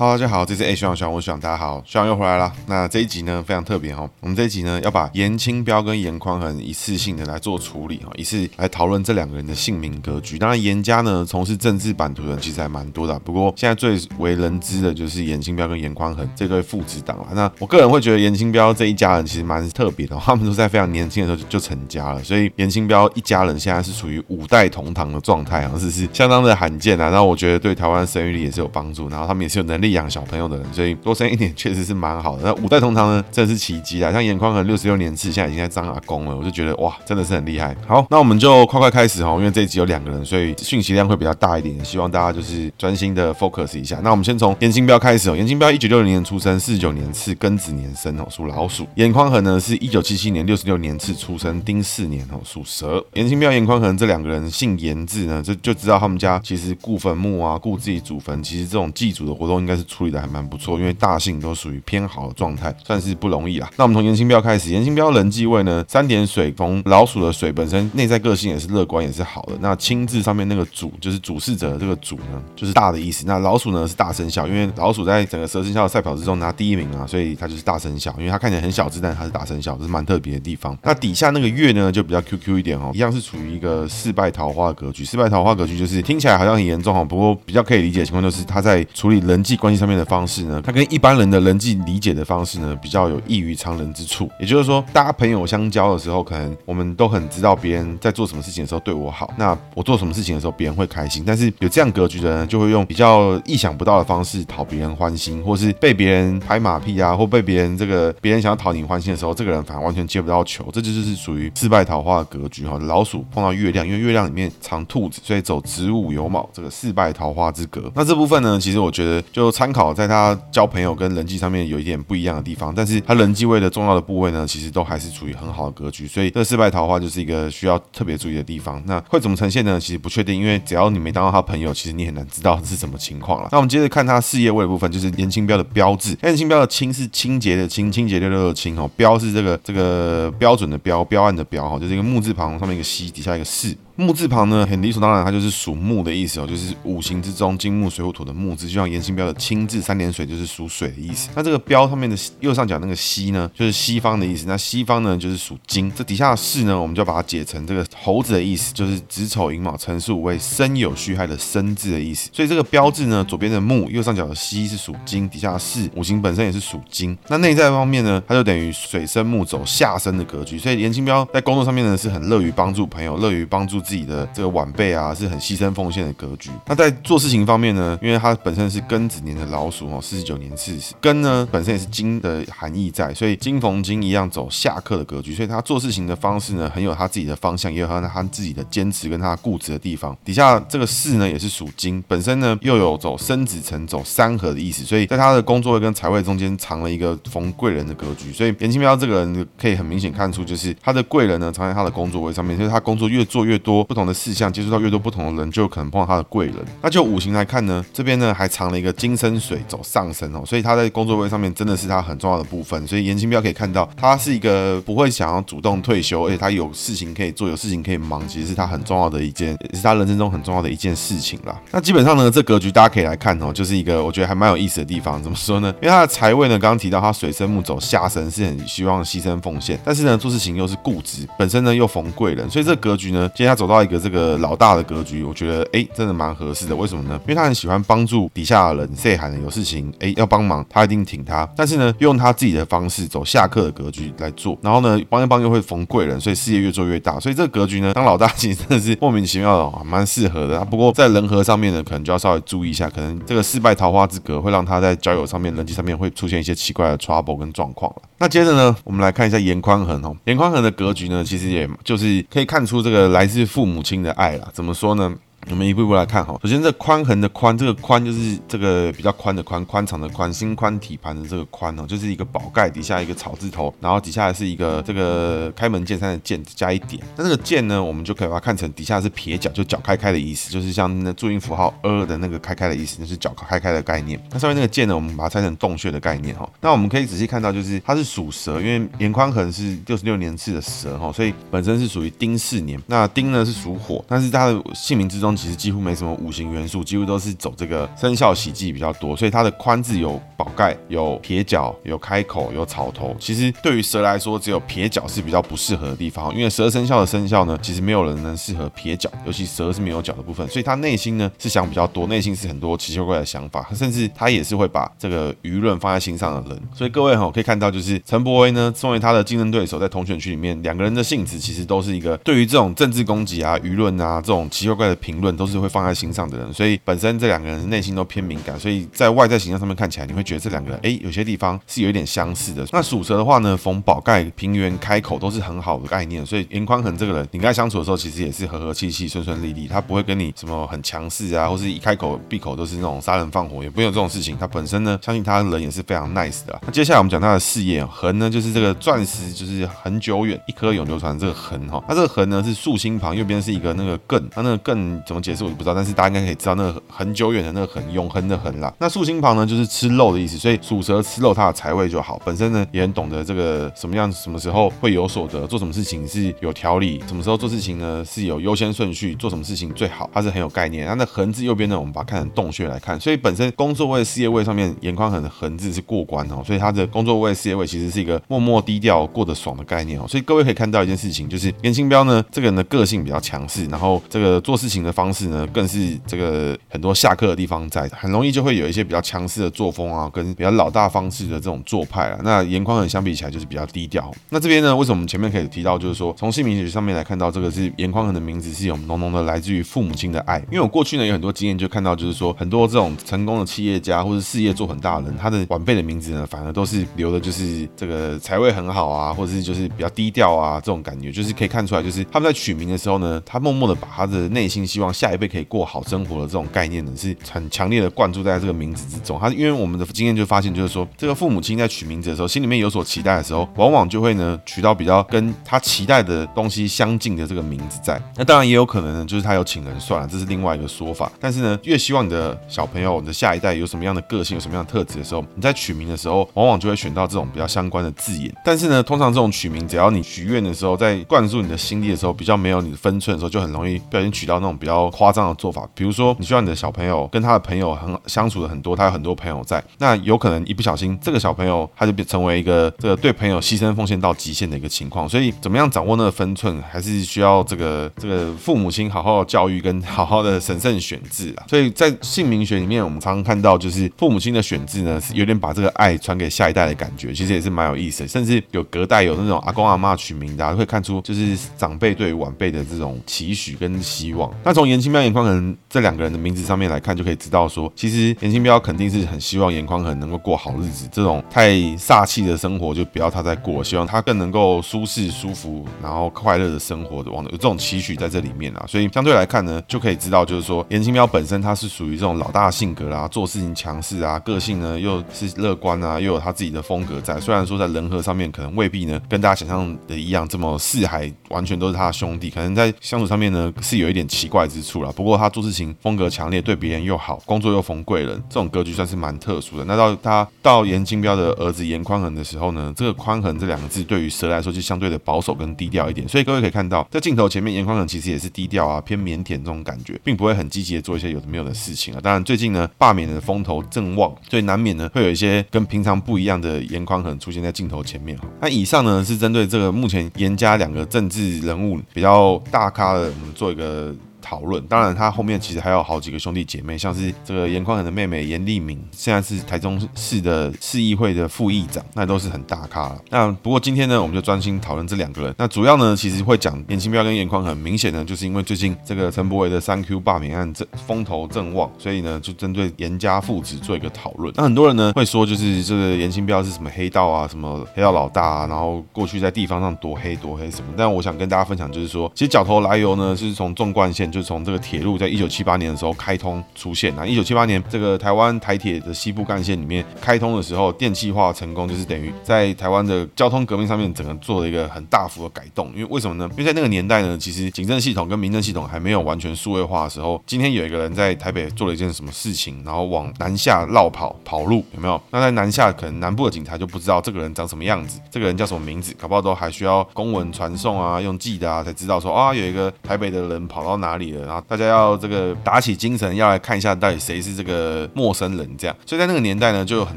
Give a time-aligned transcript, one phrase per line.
[0.00, 2.50] 哈喽，大家好，这是 A 学长学长，我是学长，大家好，学长又回来了。
[2.66, 10.38] 那这一集呢非常特别哦，我们这一集呢要把严清标跟严宽恒一次性的来做处理哈，一次来讨论这两个人的姓名格局。
[10.38, 17.26] 当然严家呢从事政治版图的人其实还蛮多的，不过现在最为人知的就是严清标跟严宽恒这对父子档了。
[17.34, 27.10] 那我个人会觉得严清标这一家人其实蛮特别的，他们都在非常年轻的时候就，就成家了，所以严清标一家人现在是属于五代同堂的状态啊，是是相当的罕见啊。
[27.10, 29.89] 那我觉得对台湾生育率也是有帮助，然后他们也是有能力。
[29.92, 32.42] 养小朋友的人，所以多生一点确实是蛮好的。
[32.44, 34.12] 那五代同堂呢，真的是奇迹啊！
[34.12, 37.76] 像颜宽恒六十六年次，现在已经在当阿公了，我就觉得哇，真的是很厉害。
[37.86, 44.00] 好，那我们就快快开始哈，因为这一集有两个人，所以讯息量会比较大一点，希望大家就是专心的 focus 一下。
[44.02, 48.86] 那我们先从严清标开始哦，严清标一九六零年出生，四十九年次庚子年生哦，属老鼠。
[48.96, 53.04] 颜宽恒呢是一九七七年六十六年次出生，丁巳年哦，属蛇。
[53.14, 60.78] 严清标、严宽恒这两个人姓严字呢，就就知道他们家其实顾坟墓啊，顾自己祖坟，其实这种祭祖的活动应该是处理的还蛮不错。
[60.78, 63.70] 因为大姓都属于偏好的状态，算是不容易啦。
[63.76, 69.54] 那我们从颜清标开始，颜清标人际位呢，三点水，从老鼠的水本身内在个性也是乐观，也是好的。
[69.60, 73.24] 那亲字上面那个主就是主事者的这个主呢，就是大的意思。
[73.26, 78.14] 那老鼠呢是大生肖，因为老鼠在整个蛇生肖的赛跑之中拿第一名啊，所以它就是大生肖。
[78.18, 80.76] 因为它看起来很小只，但它是大生肖，这是蛮特别的地方。
[80.82, 85.04] 那底下那个月呢就比较 QQ 一点哦，一样是处于一个四败桃花格局。
[85.04, 90.60] 四败桃花格局就是听起来好像很严重哦，不过比较可以理解的情况就是他在处理人际关上面的方式呢。
[90.64, 94.30] 他跟一般人的人际理解的方式呢，比较有异于常人之处。
[94.38, 101.24] 也就是说，大家朋友相交的时候，可能我们都很知道别人在做什么事情的时候对我好，那我做什么事情的时候，别人会开心。
[101.26, 110.68] 但是有这样格局的人，就会用比较意想不到的方式讨别人欢心，或是被别人拍马屁啊，或被别人这个别人想要讨你欢心的时候，这个人反而完全接不到球。
[110.72, 112.78] 这就是属于四败桃花的格局哈。
[112.80, 117.90] 老鼠碰到月亮，因为月亮里面藏兔子，所以走子午酉卯这个四败桃花之格。
[117.94, 120.90] 那这部分呢，其实我觉得就参考在他交朋友。
[121.00, 128.82] 跟人际上面有一点不一样的地方，但是他人际位的重要的部位呢，其实都还是处于很好的格局，所以这四败桃花就是一个需要特别注意的地方。
[128.84, 129.80] 那会怎么呈现呢？
[129.80, 133.48] 其实不确定，因为只要你没当到他朋友，其实你很难知道是什么情况了。
[133.50, 136.14] 那我们接着看他事业位的部分，就是年清标的标志。
[136.20, 143.74] 年清标的清是清洁的清，清洁六六的清哦，标是这个这个标准的标，标案的标哈，就是一个木字旁上面一个西，底下一个士。
[144.00, 151.28] 木字旁呢，很理所当然，它就是属木的意思哦，就是五行之中金木水火土的木字，就像严清标的清字三点水就是属水的意思。
[151.34, 154.46] 那这个标上面的右上角那个西呢，就是西方的意思。
[154.48, 155.92] 那西方呢，就是属金。
[155.94, 162.30] 这底下的士呢，我们就把它解成这个猴子的意思，就是子丑寅卯辰巳午未申酉戌亥的申字的意思。
[162.32, 167.16] 所以这个标志呢，左边的木，右上角的西是属金，底下的士五行本身也是属金。
[167.28, 170.58] 那内在方面呢，它就等于水生木走下生的格局。
[170.58, 173.80] 所以严清标在工作上面呢，是很乐于帮助朋友，乐于帮助。
[173.90, 176.48] 自己的这个晚辈啊，是很牺牲奉献的格局。
[176.66, 185.34] 那在做事情方面呢，因为他本身是庚子年的老鼠哦，四十九年次庚呢本身也是金的含义在，所以金逢金一样走下克的格局。
[185.34, 190.16] 所以他做事情的方式呢，很有他自己的方向，也有他他自己的坚持跟他固执的地方。
[190.24, 198.32] 底下这个巳呢也是属金，本身呢又有走生子辰走三合的意思，所以在他的工作位跟财位中间藏了一个逢贵人的格局。
[198.32, 203.79] 所以颜清标这个人可以很明显看出，就是他的贵人呢藏在他的工作位上面，所以他工作越做越多。
[203.84, 206.56] 不同的事项接触到越多不同的人，就有可能碰到他的贵人。
[206.82, 212.86] 那就五行来看呢，这边呢还藏了一个金生水走上升哦，所以他在工作位上面真的是他很重要的部分。
[212.86, 221.60] 所以严清标可以看到，他是一个不会想要主动退休，而且他有事情可以做，有事情可以忙，其实是他很重要的一件，也是他人生中很重要的一件事情啦。
[221.70, 225.22] 那基本上呢，这格局大家可以来看哦，就是一个我觉得还蛮有意思的地方。
[225.22, 225.74] 怎么说呢？
[225.82, 234.00] 因为他的财位呢，刚刚提到他水生木走下生，是很希望牺牲奉献，但是呢做事情又是固执，本身呢又逢贵人，所以这格局呢，今天他走到一个。
[234.00, 236.74] 这个老大的格局，我觉得哎，真的蛮合适的。
[236.74, 237.20] 为什么呢？
[237.24, 241.46] 因为他很喜欢帮助底下的人，谁喊的有事情哎要帮忙，他一定挺他。
[241.54, 247.20] 但是呢，用他自己的方式走下课的格局来做，然后呢，帮一帮又会逢贵人，所以事业越做越大。
[247.20, 250.64] 所以这个格局呢，当老大其实真的是莫名其妙的，蛮适合的。
[250.64, 258.02] 不过在人和上面呢，可能就要稍微注意一下，可能这个四败桃花之格会让他在交友上面、人际上面会出现一些奇怪的 trouble 跟状况了。
[258.22, 265.14] 那接着呢，我们来看一下眼眶痕哦，眼眶痕的格局呢，其实也就是可以看出这个来自父母亲的爱啦，怎么说呢？
[265.48, 266.38] 我们一步一步来看哈。
[266.42, 277.02] 首先，这宽横的宽，这个宽就是这个比较宽的宽，宽敞的宽，心宽体盘的这个宽哦，就是一个宝盖底下一个草字头，然后底下是一个这个开门见山的见加一点。
[277.16, 284.20] 那这个见呢，我们就可以把它看成底下是撇脚，就脚开开的意思，就是像那注音符号呃的那个开开的意思，就是脚开开的概念。
[284.30, 286.48] 那上面那个见呢，我们把它拆成洞穴的概念哈。
[286.60, 292.80] 那我们可以仔细看到，就是它是属蛇，因为年宽横是六十六年次的蛇哈，所以本身是属于丁巳年。
[292.86, 303.14] 那丁呢是属火，但是它的姓名之中其实几乎没什么五行元素，几乎都是走这个生肖喜忌比较多，所以它的宽字有宝盖、有撇脚、有开口、有草头。
[303.18, 316.60] 其实对于蛇来说，只有撇脚是比较不适合的地方，因为十二生肖的生肖呢，其实没有人能适合撇脚，尤其蛇是没有脚的部分，所以他内心呢是想比较多，内心是很多奇奇怪怪的想法，甚至他也是会把这个舆论放在心上的人。
[316.74, 326.52] 所以各位哈，可以看到就是陈柏惟呢，作为他的竞争对手，在同选区里面，两个人的性质其实都是一个对于这种政治攻击啊、舆论啊这种奇奇怪怪的评论，都是会放在心上的人。
[326.52, 332.66] 所以本身这两个人内心都偏敏感，所以在外在形象上面看起来，你会觉得这两个人哎，有些地方是有一点相似的。
[332.72, 336.24] 那属蛇的话呢，逢宝盖、平原、开口都是很好的概念。
[336.24, 344.36] 所以严宽恒这个人，你跟他相处的时候，其实也是和和气气、顺顺利利，他不会跟你什么很强势啊，或是一开口闭口都是那种杀人放火，也不会有这种事情。
[344.38, 346.58] 他本身呢，相信他人也是非常 nice 的。
[346.62, 351.82] 那接下来我们讲他的事业，恒呢就是这个钻石，就是很久远，一颗永流传这个恒哈。
[351.88, 358.72] 那这个恒呢是竖心旁，右边是一个那个艮，它那个艮怎么解释我就不知道，但是大家应该可以知道那个很久远的那个很，永恒的恒啦。
[358.78, 362.22] 那竖心旁呢就是吃肉的意思，所以属蛇吃肉，它的财位就好。
[362.24, 370.86] 本身呢也很懂得这个什么样什么时候会有所得，做什么事情是有条理，什么时候做事情呢是有优先顺序，做什么事情最好，它是很有概念。
[370.86, 380.06] 那那恒字右边呢，我们把它看成洞穴来看，所以本身工作位、事业位上面眼眶很的恒字是过关哦，所以他的工作位、事业位其实是一个默默低调过得爽的概念哦。
[380.06, 392.20] 所以各位可以看到一件事情，就是颜清标呢，这个人的个性比较强势，然后这个做事情的方式呢，更是这个很多下课的地方在，很容易就会有一些比较强势的作风啊，跟比较老大方式的这种做派啊。
[392.22, 394.12] 那严宽恒相比起来就是比较低调。
[394.28, 400.38] 那这边呢，为什么我们前面可以提到，就是说从姓名学上面来看到，这个是严宽恒的名字是有浓浓的来自于父母亲的爱。
[400.50, 419.18] 因为我过去呢有很多经验，就看到就是说很多这种成功的企业家或者事业做很大的人，他的晚辈的名字呢，反而都是留的就是这个财位很好啊，或者是就是比较低调啊，这种感觉就是可以看出来，就是他们在取名的时候呢，他默默的把他的内心希望下一辈可以过好生活的这种概念呢，是很强烈的灌注在这个名字之中。
[419.18, 428.00] 他因为我们的经验就发现，就是说这个父母亲在取名字的时候，心里面有所期待的时候，往往就会呢取到比较跟他期待的东西相近的这个名字在。
[428.16, 431.10] 那当然也有可能呢，就是他有请人算了，这是另外一个说法。
[431.20, 438.32] 但是呢，越希望你的小朋友、你的下一代有什么样的个性、有什么样的特质的时候，你在取名的时候，往往就会选到这种比较相关的字眼。
[438.44, 445.68] 但是呢，通常这种取名，只要你许愿的时候，在灌注你的心力的时候，比较没有你的分寸的时候，就很容易不小心取到那种比较夸张的做法。
[445.74, 455.08] 比如说，你希望你的小朋友跟他的朋友很相处的很多，他有很多朋友在，那有可能一不小心，这个小朋友他就变成为一个这个对朋友牺牲奉献到极限的一个情况。
[455.08, 461.44] 所以，怎么样掌握那个分寸，还是需要这个这个父母亲好好教育跟好好的审慎选字啊。
[461.48, 468.08] 所以在姓名学里面，我们常常看到就是父母亲的选字呢，是有点把这个爱传给下一代的感觉，其实也是蛮有意思的。
[468.08, 474.30] 甚至有隔代有那种阿公阿嬷取名的，会看出就是长辈对于晚辈的这种期许跟希望。
[474.44, 488.62] 那从从颜清标、颜宽恒这两个人的名字上面来看，就可以知道说，其实颜清标肯定是很希望颜宽恒能够过好日子，这种太煞气的生活就不要他再过，希望他更能够舒适、舒服，然后快乐的生活的，往有这种期许在这里面啊。
[488.68, 497.18] 所以相对来看呢，就可以知道就是说，颜清标本身他是属于这种老大性格啦，做事情强势啊，个性呢又是乐观啊，又有他自己的风格在。
[497.18, 504.92] 虽然说在人和上面可能未必呢跟大家想象的一样这么四海完全都是他的兄弟，可能在相处上面呢是有一点奇怪之处啦。
[504.94, 509.64] 不过他做事情风格强烈，对别人又好，工作又逢贵人，这种格局算是蛮特殊的。
[509.64, 516.06] 那到他到严金彪的儿子严宽恒的时候呢，这个宽恒这两个字对于蛇来说就相对的保守跟低调一点。
[516.08, 522.00] 所以各位可以看到，在镜头前面严宽恒其实也是低调啊，偏腼腆这种感觉，并不会很积极的做一些有的没有的事情啊。
[522.02, 528.18] 当然最近呢罢免的风头正旺，所以难免呢会有一些跟平常不一样的严宽恒出现在镜头前面。
[528.40, 533.94] 那以上呢是针对这个目前严家两个政治人物比较大咖的，我们做一个。
[534.20, 542.98] 讨论，当然他后面其实还有好几个兄弟姐妹，像是这个严宽恒的妹妹严丽敏，现在是台中市的市议会的副议长，那都是很大咖了。
[543.08, 545.34] 那不过今天呢，我们就专心讨论这两个人。
[545.38, 554.32] 那主要呢，其实会讲严清标跟严宽恒，明显呢，就是因为最近这个陈柏维的三 Q 罢免案正风头正旺，所以呢，就针对严家父子做一个讨论。
[554.36, 560.66] 那很多人呢会说，就是这个严清标是什么黑道啊，什么黑道老大啊，然后过去在地方上多黑多黑什么。
[560.76, 564.10] 但我想跟大家分享，就是说，其实角头来由呢，是从纵贯线。
[564.10, 566.94] 就就从这个铁路在一九七八年的时候开通出现。
[566.94, 575.68] 那一九七八年这个台湾台铁的西部干线里面开通的时候，电气化成功，就是等于在台湾的交通革命上面整个做了一个很大幅的改动。
[575.74, 576.28] 因为为什么呢？
[576.32, 585.00] 因为在那个年代呢，其实警政系统跟民政系统还没有完全数位化的时候，今天有一个人在台北做了一件什么事情，然后往南下绕跑跑路，有没有？
[585.10, 598.76] 那在南下可能南部的警察就不知道这个人长什么样子，这个人叫什么名字，搞不好都还需要公文传送啊，用寄的啊，才知道说啊有一个台北的人跑到哪里了，然后大家要这个打起精神要来看一下到底谁是这个陌生人，这样。
[598.86, 599.96] 所以在那个年代呢，就有很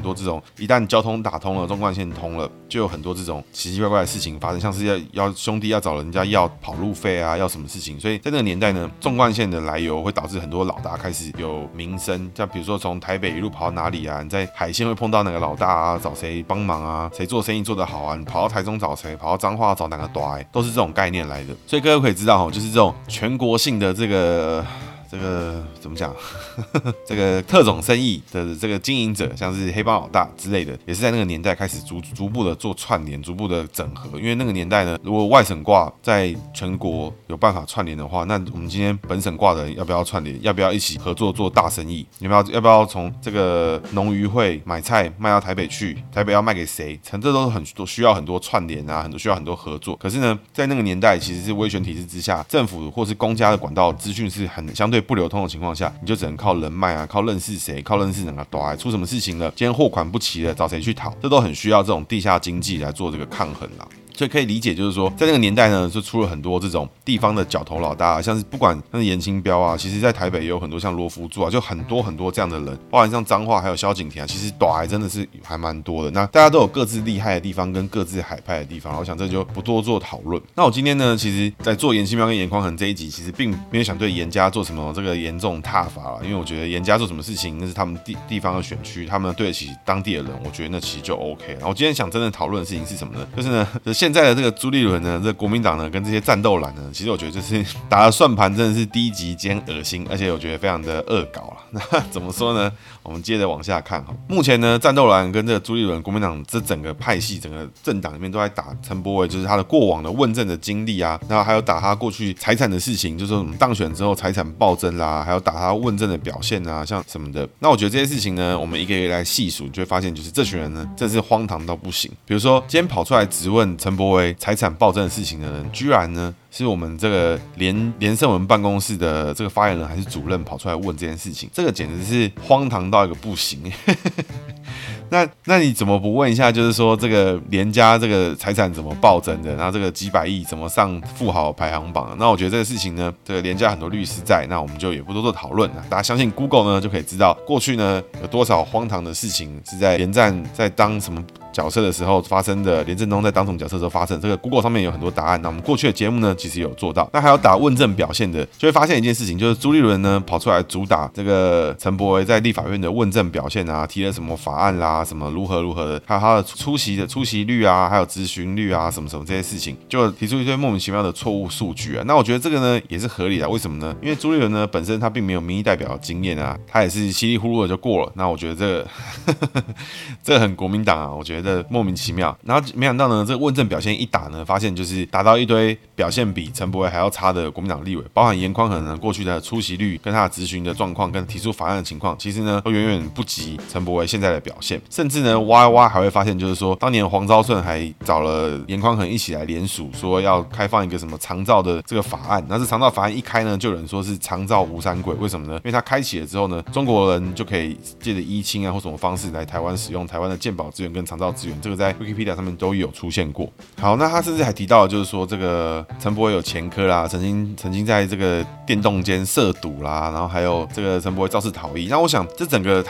[0.00, 7.98] 多这种一旦交通打通了，纵贯线通了，就有很多这种奇奇怪怪的事情发生，像是要要兄弟要找人家要跑路费啊，要什么事情。
[7.98, 21.54] 所以在那个年代呢，纵贯线的来由会导致很多老大开始有名声，像比如说从台北一路跑到哪里啊，你在海线会碰到哪个老大啊，找谁帮忙啊，谁做生意做得好啊，你跑到台中找谁，跑到彰化找哪个大，都是这种概念来的。
[21.66, 24.66] 所以各位可以知道哈，就是这种全国性的这个。
[25.14, 26.12] 这个怎么讲？
[27.06, 34.18] 这个特种生意的这个经营者，像是黑帮老大之类的，也是在那个年代开始逐逐步的做串联，逐步的整合。
[34.18, 40.36] 因为那个年代呢，如果外省挂在全国有办法串联的话，那我们今天本省挂的要不要串联？
[40.42, 42.04] 要不要一起合作做大生意？
[42.18, 45.96] 要不要要不要从这个农渔会买菜卖到台北去？
[46.12, 46.98] 台北要卖给谁？
[47.04, 49.94] 成这都是很多需要很多串联啊，很多需要很多合作。
[49.94, 55.03] 可是呢，在那个年代，其实是威权体制之下，政府或是公家的管道资讯是很相对。
[55.06, 59.48] 不流通的情况下，你就只能靠人脉啊，靠认识谁，靠认识哪个短，出什么事情了？
[59.54, 61.14] 今天货款不齐了，找谁去讨？
[61.22, 63.86] 这都很需要这种地下经济来做这个抗衡啊。
[64.16, 76.10] 所以可以理解，就是说，在那个年代呢，就出了很多这种地方的角头老大，像是不管像是严清标啊，其实在台北也有很多像罗福柱啊，就很多很多这样的人，包含像彰化还有萧景田啊，其实短还真的是还蛮多的。
[76.12, 80.40] 那大家都有各自厉害的地方跟各自海派的地方，我想这就不多做讨论。
[80.54, 91.52] 那我今天呢，其实在做严清标跟严匡衡这一集，其实并没有想对严家做什么这个严重挞伐了，因为我觉得严家做什么事情那是他们地地方的选区，他们对得起当地的人，我觉得那其实就 OK。
[91.54, 93.26] 然后我今天想真正讨论的事情是什么呢？
[93.36, 101.56] 就是呢，就是现在的这个朱立伦呢，这国民党呢，跟这些战斗蓝呢，其实我觉得就是 打的算盘真的是低级兼恶心，而且我觉得非常的恶搞了。
[101.90, 102.70] 那怎么说呢？
[103.02, 104.14] 我们接着往下看哈。
[104.28, 117.48] 目前呢，战斗蓝跟这个朱立伦国民党这整个派系、整个政党里面都在打陈柏惟，就是他的过往的问政的经历啊，然后还有打他过去财产的事情，就是我们当选之后财产暴增啦，还有打他问政的表现啊，像什么的。
[117.58, 122.10] 那我觉得这些事情呢，我们一个一个来细数，你就会发现就是这群人呢，真是荒唐到不行。
[122.26, 133.60] 比如说今天跑出来质问陈柏惟财产暴增的事情的人，居然呢是我们这个连连胜文办公室的这个发言人还是主任跑出来问这件事情，这个简直是荒唐到一个不行。
[135.10, 136.50] 那那你怎么不问一下？
[136.50, 139.54] 就是说这个连家这个财产怎么暴增的？
[139.56, 142.16] 然后这个几百亿怎么上富豪排行榜？
[142.18, 145.84] 那我觉得这个事情呢，这个连家很多律师在，那我们就也不多做讨论了。
[145.90, 151.20] 大家相信 Google 呢，就可以知道过去呢有多少荒唐的事情是在连战在当什么。
[151.54, 155.40] 角色的时候发生的，连振东在当什么角色时候发生，这个 Google 上面有很多答案。
[155.40, 157.08] 那我们过去的节目呢，其实有做到。
[157.10, 172.04] 那还有打问政表现的，就会发现一件事情，就是朱立伦呢跑出来主打这个陈柏惟在立法院的问政表现啊，提了什么法案啦，什么如何如何的，还有他的出席的出席率啊，还有咨询率啊，什么什么这些事情，就提出一堆莫名其妙的错误数据啊。
[172.06, 173.96] 那我觉得这个呢也是合理的，为什么呢？
[174.02, 178.12] 因为朱立伦呢本身他并没有民意代表的经验啊，他也是稀里糊涂的就过了。
[178.16, 179.64] 那我觉得这个
[180.22, 182.36] 这很国民党啊，我觉得莫名其妙。
[182.42, 194.80] 然后没想到呢，这个问政表现一打呢，发现就是打到一堆表现比陈柏伟还要差的国民党立委，包含颜匡衡呢过去的出席率跟他的质询的状况跟提出法案的情况，其实呢都远远不及陈柏伟现在的表现。
[194.90, 202.44] 甚至呢挖一挖还会发现，就是说当年黄昭顺还找了颜匡衡一起来联署，说要开放一个什么长照的这个法案。
[202.48, 205.54] 那这长照法案一开呢，就有人说是长照吴三桂，为什么呢？
[205.56, 211.60] 因为他开启了之后呢，中国人就可以借着依亲啊或什么方式来台湾使用台湾的健保资源跟长照资源。
[211.60, 212.54] 这个在 Wikipedia 上面。
[212.54, 213.50] 都有出现过。
[213.80, 221.86] 好，那他甚至还提到，就是说这个陈柏会有前科啦，曾经曾经在这个电动间涉赌啦，然后还有这个陈柏惟肇事逃逸。
[221.88, 222.84] 那我想，这整个。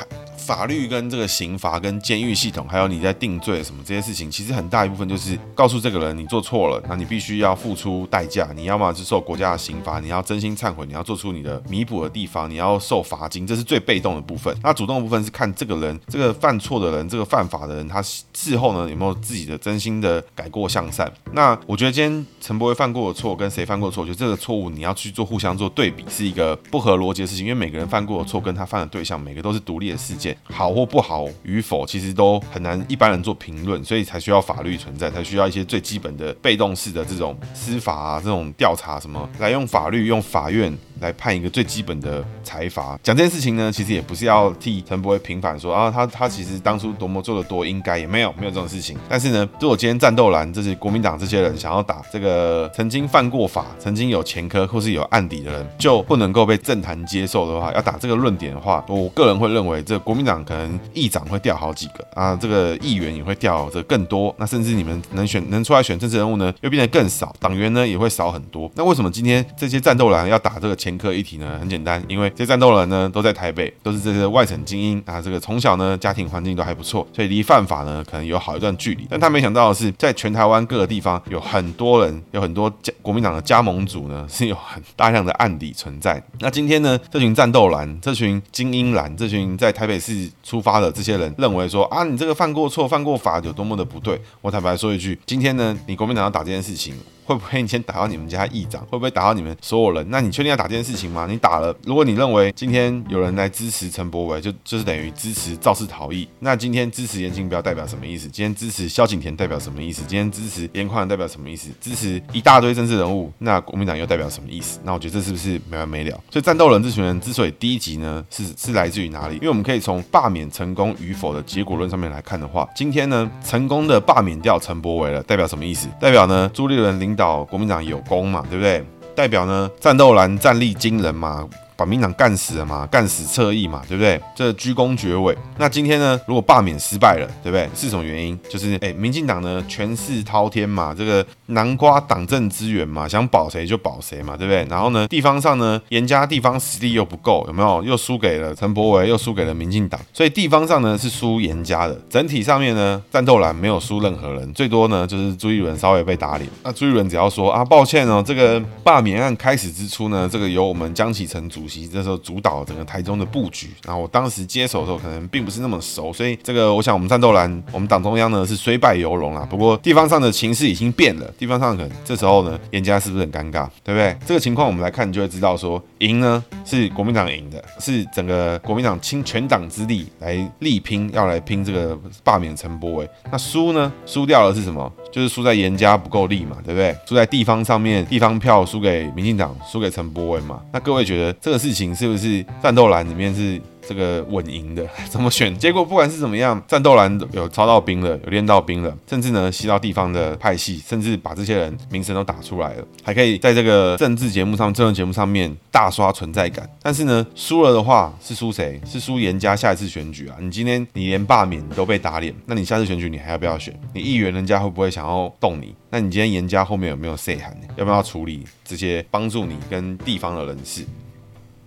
[0.44, 14.54] 法律跟这个刑罚跟监狱系统，还有你在定罪什么这些事情，其实很大一部分就是告诉这个人你做错了，那你必须要付出代价，你要么是受国家的刑罚，你要真心忏悔，你要做出你的弥补的地方，你要受罚金，这是最被动的部分。
[14.62, 21.10] 那主动的部分是看这个人，这个犯错的人，这个犯法的人，他事后呢有没有自己的真心的改过向善。
[21.32, 30.33] 那我觉得今天陈柏惟犯过的错跟谁犯过的错，我觉得这个错误你要去做互相做对比，是一个不合逻辑的事情，因为每个人犯过的错跟他犯的对象，每个都是独立的事件。
[30.42, 42.98] 好或不好与否，其实都很难一般人做评论，所以才需要法律存在，才需要一些最基本的被动式的这种司法啊，这种调查什么，来用法律、用法院来判一个最基本的裁罚。
[43.02, 48.96] 讲这件事情呢，其实也不是要替陈伯平反说啊，他他其实当初多么做的多应该，也没有没有这种事情。
[49.08, 64.34] 但是呢，如果今天战斗蓝这些国民党这些人想要打这个曾经犯过法、曾经有前科或是有案底的人，就不能够被政坛接受的话，要打这个论点的话，我个人会认为，这国民党可能议长会掉好几个啊，这个议员也会掉这更多。
[64.38, 68.70] 那甚至你们能选能出来选政治人物呢，又变得更少，党员呢也会少很多。
[68.74, 71.58] 那为什么今天这些战斗蓝要打这个前科议题呢？
[71.58, 79.06] 很简单，因为这些战斗人呢都在台北，都是这些外省精英啊，这个从小呢家庭环境都还不错，所以离犯法呢可能有好一段距离。
[79.10, 86.22] 但他没想到的是，在全台湾各个地方有很多人，有很多加国民党的加盟组呢是有很大量的案底存在。
[86.40, 94.20] 那今天呢，这群战斗蓝，这群精英蓝，这群在台北市出发的这些人，认为说啊，你这个犯过错、犯过法有多么的不对。
[94.40, 96.94] 我坦白说一句，今天呢，你国民党要打这件事情。
[97.24, 98.82] 会不会你先打到你们家议长？
[98.82, 100.06] 会不会打到你们所有人？
[100.10, 101.26] 那你确定要打这件事情吗？
[101.28, 106.28] 你打了，如果你认为今天有人来支持陈柏惟，就就是等于支持肇事逃逸。
[106.40, 108.28] 那今天支持严清标代表什么意思？
[108.28, 110.02] 今天支持萧景田代表什么意思？
[110.06, 111.70] 今天支持严宽代表什么意思？
[111.80, 114.78] 支持一大堆政治人物，那国民党又代表什么意思？
[114.84, 116.20] 那我觉得这是不是没完没了？
[116.30, 119.36] 所以战斗人这群人之所以低级呢，是是来自于哪里？
[119.36, 125.88] 因为我们可以从罢免成功与否的结果论上面来看的话，今天呢成功的罢免掉陈柏惟了，代表什么意思？
[126.00, 127.94] 代表呢朱立伦领导国民党有。
[127.94, 128.84] 有功嘛，对不对？
[129.14, 131.48] 代表呢，战斗蓝战力惊人嘛。
[131.76, 134.20] 把民党干死了嘛，干死侧翼嘛，对不对？
[134.34, 135.36] 这鞠躬绝尾。
[135.58, 137.68] 那今天呢，如果罢免失败了，对不对？
[137.74, 138.38] 是什么原因？
[138.48, 144.64] 就是哎，民进党呢权势滔天嘛，这个南瓜党政资源嘛，想保谁就保谁嘛，对不对？
[144.70, 147.82] 然后呢，地方上呢，严家地方实力又不够，有没有？
[147.82, 152.00] 又输给了陈柏惟，又输给了民进党，所以地方上呢是输严家的。
[152.08, 156.48] 整体上面呢，战斗蓝没有输任何人，最多呢就是朱一伦稍微被打脸。
[156.62, 169.46] 那朱一伦只要说啊，抱歉哦，这个罢免案开始之初呢，这个由我们江启臣主主席这时候主导整个台中的布局，然后我当时接手的时候可能并不是那么熟，所以这个我想我们战斗蓝，我们党中央呢是虽败犹荣啦。
[169.48, 174.14] 不过地方上的情势已经变了，地方上可能这时候呢，严家是不是很尴尬，对不对？
[174.26, 183.08] 这个情况我们来看，就会知道说，赢呢是国民党赢的，是整个国民党倾全党之力来力拼，要来拼这个罢免陈柏惟。
[183.32, 184.92] 那输呢，输掉了是什么？
[185.10, 186.94] 就是输在严家不够力嘛，对不对？
[187.08, 190.60] 输在地方上面，地方票输给民进党，输给陈柏惟嘛。
[190.72, 193.60] 那各位觉得这个事情是不是战斗栏里面是？
[193.86, 195.54] 这个稳赢的 怎么选？
[195.58, 206.66] 结果不管是怎么样，战斗栏有操到兵了，有练到兵了，甚至呢吸到地方的派系，甚至把这些人名声都打出来了，还可以在这个政治节目上、政治节目上面大刷存在感。
[206.82, 208.80] 但是呢，输了的话是输谁？
[208.86, 210.36] 是输严家下一次选举啊！
[210.40, 213.78] 你今天你连罢免都被打脸，那你下次选举你还要不要选？
[213.92, 215.74] 你议员人家会不会想要动你？
[215.90, 217.54] 那你今天严家后面有没有 say 函？
[217.76, 220.86] 要不要处理这些帮助你跟地方的人士？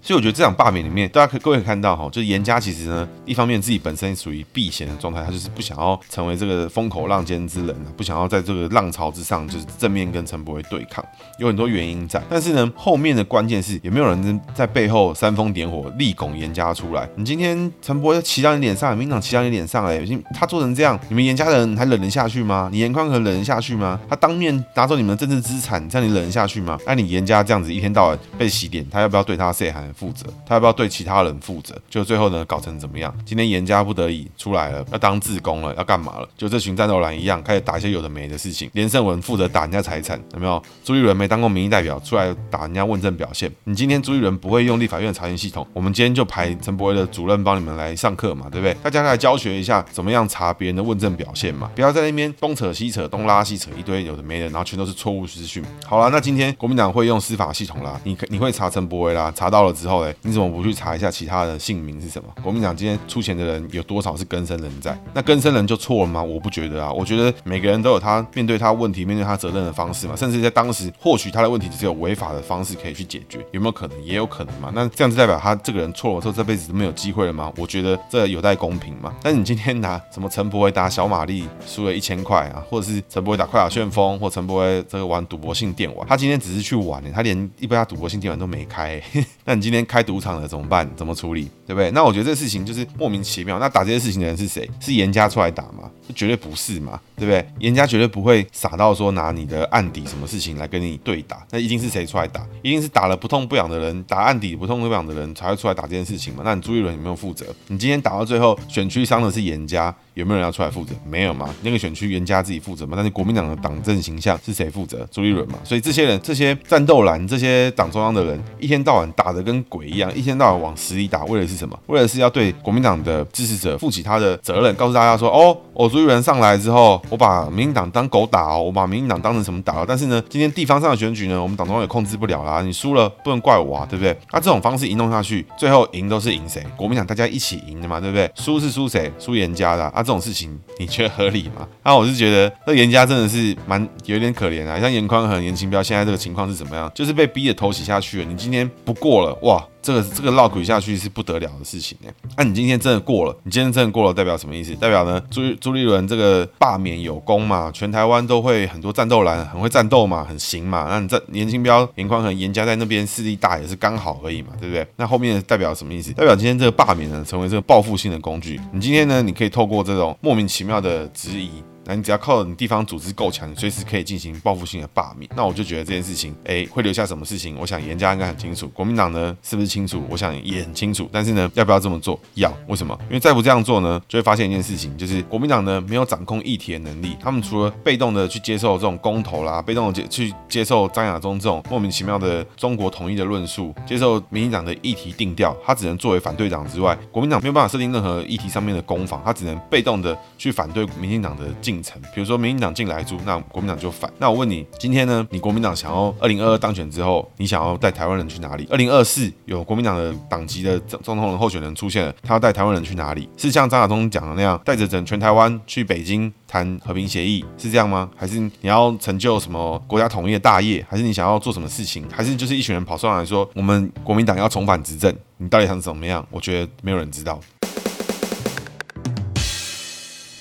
[0.08, 11.04] 所以我觉得这场罢免里面，大家可各位可以看到哈，就是严家其实呢，一方面自己本身属于避嫌的状态，他就是不想要成为这个风口浪尖之人，不想要在这个浪潮之上就是正面跟陈柏威对抗，
[11.40, 12.24] 有很多原因在。
[12.30, 17.06] 但是呢，后面的关键是也没有人在背后煽风点火，力拱严家出来？
[17.18, 20.02] 你今天陈柏威骑到你脸上，民党骑到你脸上，哎，
[20.34, 22.70] 他做成这样，你们严家的人还忍得下去吗？
[22.72, 24.00] 你严宽恒忍得下去吗？
[24.10, 26.80] 他当面拿走你们的政治资产，这样你忍得下去吗？
[26.86, 29.97] 那你严家这样子一天到晚被洗脸，他要不要对他 say hi？？
[29.98, 31.76] 负责，他要不要对其他人负责？
[31.90, 33.12] 就最后呢，搞成怎么样？
[33.26, 36.30] 今天严家不得已出来了，要当自工了，要干嘛了？
[36.38, 38.70] 就这群战斗蓝一样，开始打一些有的没的事情。
[38.74, 40.62] 连胜文负责打人家财产，有没有？
[40.84, 43.52] 朱立伦没当过民意代表，出来打人家问政表现。
[43.64, 48.76] 你今天朱立伦不会用立法院查询系统，我们今天就排陈柏惟的主任帮你们来上课嘛，对不对？
[48.84, 55.64] 大家来教学一下怎么样查别人的问政表现嘛，不要在那边东扯西扯，东拉西扯一堆有的没的，然后全都是错误资讯。
[55.86, 60.16] 好了，那今天国民党会用司法系统啦，你你会查陈柏惟啦，查到了之后嘞？
[60.24, 62.30] 你怎么不去查一下其他的姓名是什么？
[62.42, 64.98] 国民党今天出钱的人有多少是更生人在？
[65.14, 66.22] 那更生人就错了吗？
[66.22, 70.16] 我不觉得啊，我觉得每个人都有他面对他问题、面对他责任的方式嘛。
[70.16, 74.04] 甚至在当时，或许他的问题只是有违法的方式可以去解决，有没有可能？
[74.04, 74.72] 也有可能嘛。
[74.74, 77.52] 那这样子代表他这个人错了之后，这辈子都没有机会了吗？
[77.58, 79.14] 我觉得这有待公平嘛。
[79.22, 89.02] 但是你今天拿什么陈柏惟打小马丽输了一千块啊，或者是陈柏惟打快打旋风，或陈柏惟这个玩赌博性电玩，他今天只是去玩，他连一般赌博性电玩都没开。
[89.46, 90.90] 那你今天开赌场了怎么办？
[90.96, 91.50] 怎么处理？
[91.66, 91.92] 对不对？
[91.92, 93.60] 那我觉得这事情就是莫名其妙。
[93.60, 94.70] 那打这些事情的人是谁？
[94.80, 95.92] 是严家出来打吗？
[96.16, 96.98] 绝对不是嘛。
[97.18, 97.46] 对不对？
[97.60, 102.46] 严家绝对不会傻到说拿你的案底什么事情来跟你对打，那一定是谁出来打？
[102.62, 106.44] 一定是打了不痛不痒的人，打案底不痛不痒的人才会出来打这件事情嘛？
[106.46, 107.46] 那你朱立伦有没有负责？
[107.68, 109.94] 你今天打到最后，选区伤的是严家。
[110.14, 110.96] 有没有人要出来负责？
[111.08, 111.48] 没有嘛？
[111.62, 112.94] 那个选区严家自己负责嘛？
[112.96, 115.08] 但是国民党的党政形象是谁负责？
[115.12, 115.60] 朱立伦嘛？
[115.64, 121.80] 所以这些人、这些战斗蓝、这些党中央的人，一天到晚打得跟鬼一样，一天到晚往死里打，为的是什么？
[121.86, 129.86] 为的是要对国民党的支持者负起他的责任，告诉大家说：哦，我朱立伦上来之后，我把民进党当狗打哦，我把民进党当成什么打了？
[129.88, 132.62] 但是呢，今天地方上的选举呢，我们党中央也控制不了啦。
[132.62, 134.12] 你输了不能怪我啊，对不对？
[134.32, 136.62] 那、啊、这种方式一弄下去，最后赢都是赢谁？
[136.76, 138.30] 国民党大家一起赢的嘛，对不对？
[138.36, 139.10] 输是输谁？
[139.18, 140.88] 输严家的啊，啊，这种事情你。
[140.98, 141.68] 觉得合理吗？
[141.84, 144.80] 那、啊、我是觉得这严家真的是蛮有点可怜啊。
[144.80, 146.92] 像严宽和严清标现在这个情况是怎么样？
[146.96, 148.26] 就是被逼着头洗下去了。
[148.26, 149.64] 你今天不过了，哇！
[149.82, 154.76] 这个这个绕鬼下去是不得了的事情哎，那、你今天真的过了，你今天真的过了，代表什么意思？
[154.76, 160.88] 代表呢朱朱立伦这个罢免有功嘛，全台湾都会很多战斗蓝很会战斗嘛，很行嘛。
[160.90, 164.86] 那你这严清标、严宽恒、严家在那边势力大也是刚好而已嘛，对不对？
[164.98, 166.12] 那后面代表什么意思？
[166.14, 168.60] 代表今天这个罢免呢，成为这个报复性的工具。
[168.74, 171.50] 你今天呢，你可以透过这种莫名其妙的质疑。
[171.88, 175.32] 那你只要靠你地方组织够强，你随时可以进行报复性的罢免。
[175.36, 177.56] 那我就觉得这件事情，哎，会留下什么事情？
[177.58, 180.04] 我想严家应该很清楚，国民党呢是不是清楚？
[180.10, 181.10] 我想也很清楚。
[181.14, 182.20] 但是呢，要不要这么做？
[182.34, 182.54] 要。
[182.68, 182.98] 为什么？
[183.08, 187.16] 因为再不这样做呢，就会发现一件事情，就是国民党呢没有掌控议题的能力。
[187.22, 201.77] 他们除了被动的去接受这种公投啦，被动的接去接受张亚中这种莫名其妙的中国统一的论述，接受民进党的议题定调，他只能作为反对党之外，国民党没有办法设定任何议题上面的攻防，他只能被动的去反对民进党的进
[202.14, 202.48] 比如说民。
[202.48, 204.10] 民进党进来住，那国民党就反。
[204.20, 205.28] 那我问你，今天呢？
[205.32, 208.66] 你国民党想要二零二二当选之后，你想要带台湾人去哪里？
[208.72, 213.28] 二零二四有国民党的党籍的总统候选人出现了，他要带台湾人去哪里？
[213.36, 218.10] 是像张亚中讲的那样，带着整全台湾去北京谈和平协议，是这样吗？
[218.16, 220.84] 还是你要成就什么国家统一的大业？
[220.90, 222.06] 还是你想要做什么事情？
[222.10, 225.14] 还是就是一群人跑上来说，我们国民党要重返执政？
[225.36, 226.26] 你到底想怎么样？
[226.32, 227.38] 我觉得没有人知道。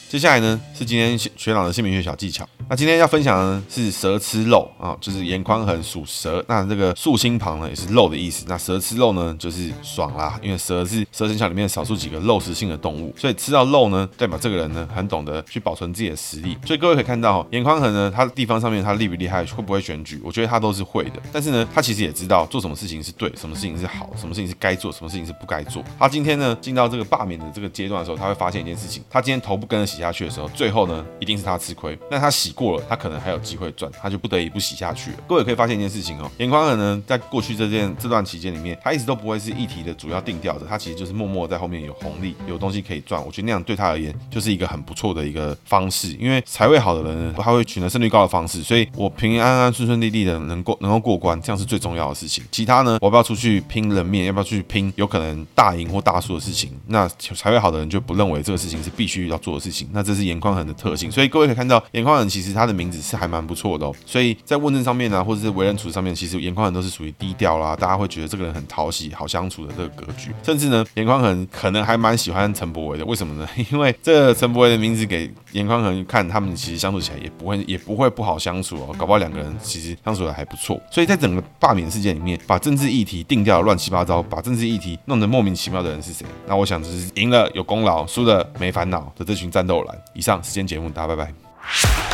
[0.09, 2.49] 接下来呢，是今天学长的姓名学小技巧。
[2.69, 8.45] 那今天要分享的呢是蛇吃肉啊，就是眼眶横属蛇，那这个竖心旁呢也是肉的意思。
[8.49, 16.57] 那蛇吃肉呢就是爽啦，因为蛇是蛇生肖里面少数几个肉食性的动物，所以吃到肉呢代表这个人呢很懂得去保存自己的实力。
[16.65, 21.21] 所以各位可以看到，眼眶横呢它的地方上面它厉不厉害，会不会选举，我觉得他都是会的。
[21.33, 25.83] 但是呢，他其实也知道做什么事情是对，什么事情是好，什么事情是该做，什么事情是不该做。
[25.99, 31.99] 他今天呢进到这个罢免的这个阶段的时候，他会发现一件事情，他今天头不跟着洗下去的时候，最后呢一定是他吃亏。
[32.11, 33.37] 那他洗过了，他可能还有。
[33.47, 35.19] 机会赚，他就不得已不洗下去了。
[35.29, 43.25] 各位可以发现一件事情哦，颜宽恒呢，在过去这件这段期间里面，他一直都不会是议题的主要定调的，他其实就是默默在后面有红利，有东西可以赚。
[43.25, 52.43] 我觉得那样对他而言就是一个很不错的一个方式，因为财位好的人呢，他会取得胜率高的方式，所以我平平安安、顺顺利利的能过能够过关，这样是最重要的事情。
[52.51, 56.73] 其他呢，我要不要出去拼人面，要不要去拼有可能大赢或大输的事情？
[56.89, 59.86] 那财位好的人就不认为这个事情是必须要做的事情。
[59.93, 63.95] 那这是颜宽恒的特性，所以各位可以看到，颜宽恒其实他的名字是还蛮不错的哦。
[64.05, 70.31] 所以在问政上面呢、啊，或者是为人处事上面，其实颜宽恒都是属于低调啦，大家会觉得这个人很讨喜、好相处的这个格局。
[70.43, 73.49] 甚至呢，颜宽恒可能还蛮喜欢陈柏维的，为什么呢？
[73.71, 80.81] 因为这陈柏维的名字给颜宽恒看，他们其实相处起来也不会也不会不好相处哦，搞不好两个人其实相处的还不错。
[80.91, 86.27] 所以在整个罢免事件里面，把政治议题定掉乱七八糟，把政治议题弄得莫名其妙的人是谁？
[86.47, 89.76] 那我想就是赢了有功劳，输了没烦恼的这群战斗
[90.15, 92.06] 以上时间节目，大家拜拜。